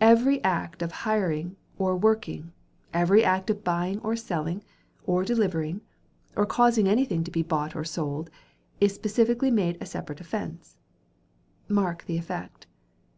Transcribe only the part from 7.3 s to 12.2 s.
be bought or sold, is specifically made a separate offence—mark the